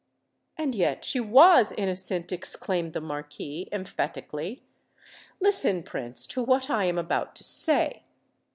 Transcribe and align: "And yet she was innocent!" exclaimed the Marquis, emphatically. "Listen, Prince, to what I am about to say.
"And 0.57 0.73
yet 0.73 1.05
she 1.05 1.19
was 1.19 1.71
innocent!" 1.73 2.31
exclaimed 2.31 2.93
the 2.93 3.01
Marquis, 3.01 3.69
emphatically. 3.71 4.63
"Listen, 5.39 5.83
Prince, 5.83 6.25
to 6.25 6.41
what 6.41 6.71
I 6.71 6.85
am 6.85 6.97
about 6.97 7.35
to 7.35 7.43
say. 7.43 8.01